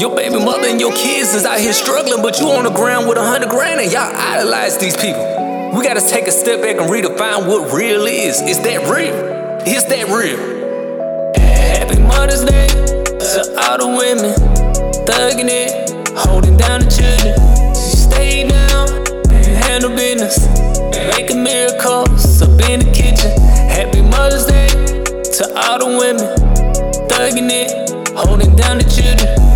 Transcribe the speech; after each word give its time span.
Your 0.00 0.16
baby 0.16 0.42
mother 0.42 0.66
and 0.66 0.80
your 0.80 0.96
kids 0.96 1.34
is 1.34 1.44
out 1.44 1.60
here 1.60 1.74
struggling, 1.74 2.22
but 2.22 2.40
you 2.40 2.48
on 2.48 2.64
the 2.64 2.70
ground 2.70 3.06
with 3.06 3.18
a 3.18 3.22
hundred 3.22 3.50
grand 3.50 3.82
and 3.82 3.92
y'all 3.92 4.08
idolize 4.16 4.78
these 4.78 4.96
people. 4.96 5.20
We 5.76 5.84
gotta 5.84 6.00
take 6.00 6.26
a 6.26 6.32
step 6.32 6.62
back 6.62 6.80
and 6.80 6.88
redefine 6.88 7.46
what 7.46 7.70
real 7.70 8.06
is. 8.06 8.40
Is 8.40 8.58
that 8.60 8.88
real? 8.88 9.12
Is 9.68 9.84
that 9.92 10.08
real? 10.08 10.40
Happy 11.36 12.00
Mother's 12.00 12.46
Day 12.48 12.68
to 12.72 13.40
all 13.60 13.76
the 13.76 13.88
women, 13.92 14.32
thugging 15.04 15.52
it, 15.52 15.92
holding 16.16 16.56
down 16.56 16.80
the 16.80 16.88
children. 16.88 17.36
Stay 17.76 18.48
down 18.48 18.88
and 19.28 19.52
handle 19.68 19.90
business, 19.90 20.48
making 21.12 21.44
miracles 21.44 22.40
up 22.40 22.48
in 22.72 22.80
the 22.80 22.90
kitchen. 22.96 23.36
Happy 23.68 24.00
Mother's 24.00 24.46
Day 24.46 24.68
to 25.36 25.44
all 25.60 25.78
the 25.78 25.92
women, 25.92 26.24
thugging 27.12 27.52
it, 27.52 28.16
holding 28.16 28.56
down 28.56 28.78
the 28.78 28.84
children. 28.88 29.49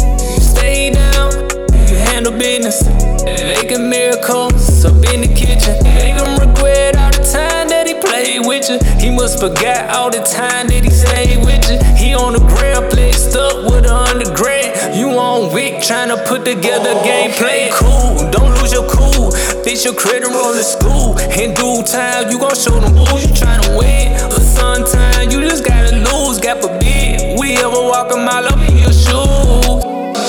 Forgot 9.39 9.91
all 9.91 10.11
the 10.11 10.23
time 10.23 10.69
that 10.69 10.85
he 10.85 10.91
stayed 10.91 11.45
with 11.45 11.65
you. 11.71 11.79
He 11.97 12.15
on 12.15 12.33
the 12.35 12.41
ground, 12.41 12.91
placed 12.91 13.37
up 13.37 13.65
with 13.65 13.87
a 13.87 13.95
undergrad. 13.95 14.95
You 14.97 15.11
on 15.19 15.53
Wick, 15.53 15.83
trying 15.83 16.09
to 16.09 16.19
put 16.25 16.45
together 16.45 16.93
oh, 16.93 17.05
game 17.05 17.31
play. 17.33 17.71
Cool, 17.73 18.31
don't 18.31 18.53
lose 18.61 18.73
your 18.73 18.89
cool. 18.89 19.33
Bitch, 19.65 19.85
your 19.85 19.95
credit 19.95 20.29
roll 20.29 20.55
in 20.55 20.63
school. 20.63 21.19
In 21.35 21.55
due 21.55 21.83
time, 21.83 22.31
you 22.31 22.39
gon' 22.39 22.55
show 22.55 22.79
them 22.79 22.95
who 22.95 23.19
you 23.19 23.33
tryna 23.35 23.79
win. 23.79 24.13
But 24.31 24.43
sometimes 24.43 25.33
you 25.33 25.41
just 25.43 25.65
gotta 25.65 25.97
lose. 25.97 26.39
God 26.39 26.61
forbid 26.61 27.39
we 27.39 27.57
ever 27.57 27.81
walk 27.81 28.13
a 28.13 28.17
mile 28.17 28.47
up 28.47 28.61
in 28.69 28.77
your 28.79 28.93
shoes. 28.93 29.83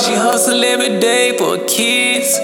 She 0.06 0.14
hustle 0.14 0.64
every 0.64 1.00
day 1.00 1.38
for 1.38 1.58
kids. 1.66 2.38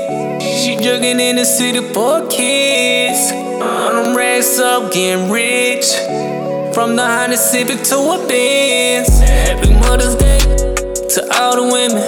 She 0.61 0.75
jugging 0.75 1.19
in 1.19 1.37
the 1.37 1.45
city 1.45 1.79
for 1.93 2.27
kids. 2.27 3.31
On 3.61 4.03
them 4.03 4.17
racks 4.17 4.59
up, 4.59 4.91
getting 4.91 5.31
rich. 5.31 6.30
From 6.73 6.95
the 6.95 7.05
Honda 7.05 7.35
Civic 7.35 7.83
to 7.83 7.95
a 7.97 8.27
Benz. 8.27 9.19
Happy 9.19 9.73
Mother's 9.73 10.15
Day 10.15 10.39
to 10.39 11.27
all 11.35 11.55
the 11.55 11.63
women. 11.63 12.07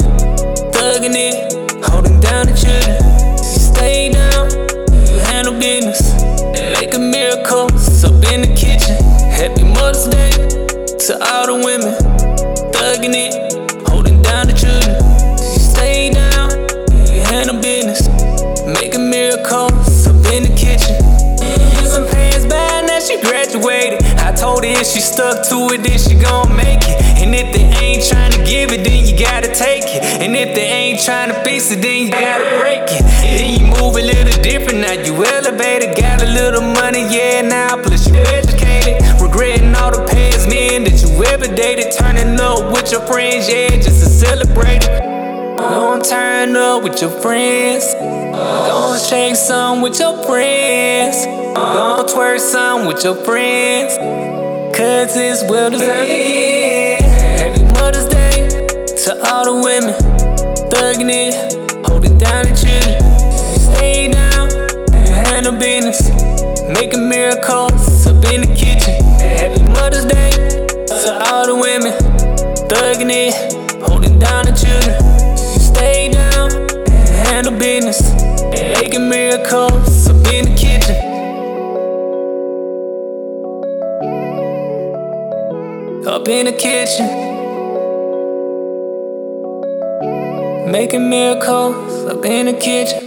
Thugging 0.72 1.16
it, 1.16 1.52
holding 1.86 2.20
down 2.22 2.47
the 2.47 2.55
children. 2.55 2.97
She 3.44 3.59
stay 3.59 4.11
down, 4.11 4.50
you 4.89 5.20
handle 5.28 5.53
business. 5.59 6.14
Making 6.80 7.11
miracles 7.11 8.03
up 8.05 8.23
in 8.31 8.42
the 8.42 8.55
kitchen. 8.55 8.95
Happy 9.30 9.64
Mother's 9.64 10.08
Day 10.08 10.31
to 10.31 11.14
all 11.22 11.48
the 11.48 11.55
women. 11.66 11.92
If 24.73 24.88
she 24.88 24.99
stuck 24.99 25.45
to 25.49 25.69
it, 25.73 25.83
then 25.83 25.97
she 25.97 26.16
gon' 26.16 26.55
make 26.55 26.81
it. 26.83 26.97
And 27.21 27.33
if 27.33 27.53
they 27.53 27.66
ain't 27.83 28.03
trying 28.03 28.31
to 28.31 28.43
give 28.43 28.71
it, 28.71 28.83
then 28.83 29.05
you 29.05 29.17
gotta 29.17 29.47
take 29.53 29.85
it. 29.85 30.03
And 30.21 30.35
if 30.35 30.55
they 30.55 30.67
ain't 30.67 31.02
trying 31.02 31.30
to 31.30 31.38
fix 31.43 31.71
it, 31.71 31.81
then 31.81 32.07
you 32.07 32.11
gotta 32.11 32.59
break 32.59 32.83
it. 32.89 33.03
Then 33.21 33.59
you 33.59 33.65
move 33.67 33.95
a 33.95 34.03
little 34.03 34.41
different, 34.41 34.80
now 34.81 34.93
you 34.93 35.13
elevated. 35.23 35.95
Got 35.95 36.21
a 36.21 36.30
little 36.30 36.61
money, 36.61 37.03
yeah, 37.09 37.41
now 37.41 37.81
plus 37.81 38.07
you 38.07 38.15
educated. 38.15 39.02
Regretting 39.21 39.75
all 39.75 39.91
the 39.91 40.03
past 40.09 40.49
men 40.49 40.83
that 40.85 41.02
you 41.02 41.09
ever 41.25 41.47
dated. 41.47 41.91
Turning 41.93 42.39
up 42.39 42.71
with 42.71 42.91
your 42.91 43.02
friends, 43.08 43.49
yeah, 43.49 43.69
just 43.69 43.99
to 44.03 44.09
celebrate 44.09 44.83
it. 44.83 45.03
Gonna 45.58 46.03
turn 46.03 46.55
up 46.55 46.83
with 46.83 47.02
your 47.02 47.11
friends. 47.21 47.93
Gonna 47.93 48.99
shake 48.99 49.35
some 49.35 49.81
with 49.81 49.99
your 49.99 50.23
friends. 50.23 51.25
Gonna 51.55 52.03
twerk 52.03 52.39
some 52.39 52.85
with 52.85 53.03
your 53.03 53.15
friends. 53.15 53.98
Cause 54.73 55.16
it's 55.16 55.44
well 55.44 55.70
deserved. 55.70 56.10
Happy 56.10 57.64
Mother's 57.73 58.10
Day 58.10 58.50
to 59.06 59.32
all 59.32 59.45
the 59.45 59.54
women. 59.61 59.94
Thugging 60.73 61.11
it, 61.14 61.86
holding 61.86 62.17
down 62.17 62.45
the 62.45 62.56
children. 62.58 62.98
Stay 63.60 64.11
down, 64.11 64.50
and 64.95 65.28
handle 65.28 65.54
business. 65.54 66.10
Making 66.80 67.08
miracles 67.08 68.08
up 68.08 68.26
in 68.34 68.42
the 68.42 68.56
kitchen. 68.58 68.98
Happy 69.22 69.61
Mother's 69.61 70.06
Day 70.06 70.32
to 70.32 71.22
all 71.30 71.45
the 71.45 71.55
women. 71.55 71.94
Thugging 72.67 73.11
it, 73.14 73.36
holding 73.88 74.17
down 74.17 74.45
the 74.45 74.54
children. 74.54 74.98
Stay 75.38 76.11
down, 76.11 76.52
and 76.52 77.28
handle 77.28 77.55
business. 77.60 78.02
Making 78.82 79.08
miracles 79.08 80.08
up 80.08 80.16
in 80.34 80.45
the 80.45 80.55
kitchen. 80.58 81.12
Up 86.05 86.27
in 86.27 86.47
the 86.47 86.52
kitchen. 86.52 87.08
Making 90.69 91.09
miracles 91.09 92.05
up 92.05 92.25
in 92.25 92.47
the 92.47 92.53
kitchen. 92.53 93.03